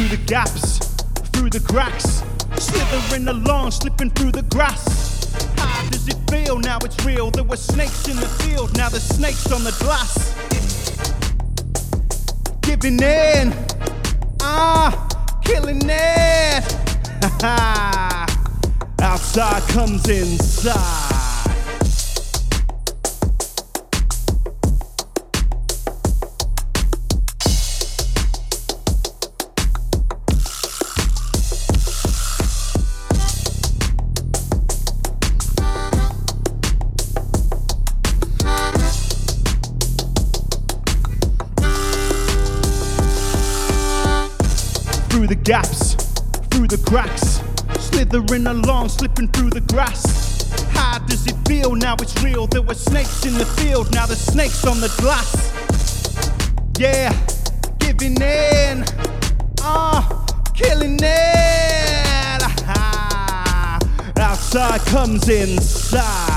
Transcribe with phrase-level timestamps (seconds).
[0.00, 0.78] through the gaps,
[1.32, 2.22] through the cracks,
[2.56, 5.34] slithering along, slipping through the grass.
[5.58, 6.58] How does it feel?
[6.58, 7.30] Now it's real.
[7.30, 10.32] There were snakes in the field, now the snakes on the glass.
[12.62, 13.52] Giving in,
[14.40, 14.90] ah,
[15.44, 16.64] killing it.
[19.02, 21.09] Outside comes inside.
[45.30, 45.94] The gaps,
[46.50, 47.40] through the cracks,
[47.78, 50.50] slithering along, slipping through the grass.
[50.70, 51.76] How does it feel?
[51.76, 52.48] Now it's real.
[52.48, 55.30] There were snakes in the field, now the snakes on the glass.
[56.80, 57.14] Yeah,
[57.78, 58.84] giving in,
[59.60, 62.42] ah, killing it.
[62.66, 63.78] Ah,
[64.16, 66.29] outside comes inside.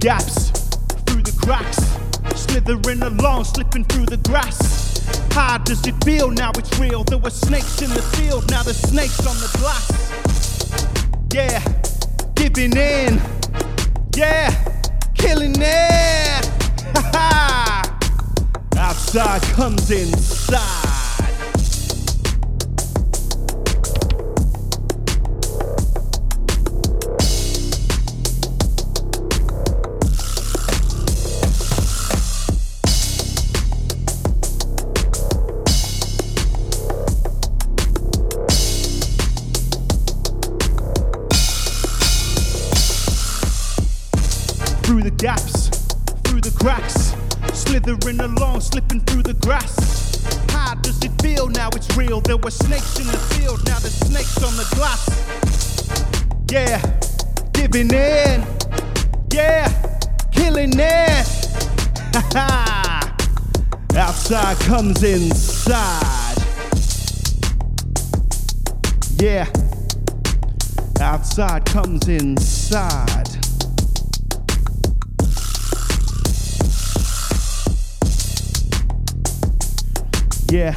[0.00, 0.50] Gaps,
[1.06, 1.78] through the cracks,
[2.34, 5.00] slithering along, slipping through the grass.
[5.32, 6.30] How does it feel?
[6.30, 7.04] Now it's real.
[7.04, 9.90] There were snakes in the field, now the snakes on the glass.
[11.32, 11.60] Yeah,
[12.34, 13.20] giving in.
[14.16, 14.50] Yeah,
[15.14, 16.46] killing it.
[18.76, 20.87] Outside comes inside.
[44.88, 45.68] Through the gaps,
[46.24, 47.14] through the cracks,
[47.52, 50.24] slithering along, slipping through the grass.
[50.50, 51.46] How does it feel?
[51.48, 52.22] Now it's real.
[52.22, 55.04] There were snakes in the field, now the snakes on the glass.
[56.50, 56.80] Yeah,
[57.52, 58.46] giving in.
[59.30, 59.68] Yeah,
[60.32, 61.28] killing it.
[63.94, 66.38] Outside comes inside.
[69.20, 69.52] Yeah,
[70.98, 73.17] outside comes inside.
[80.50, 80.74] Yeah,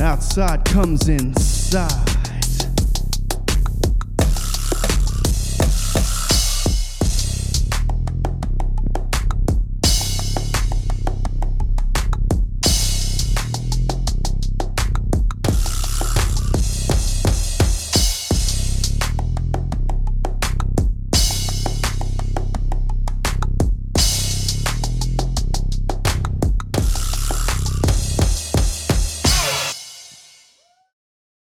[0.00, 2.17] outside comes inside.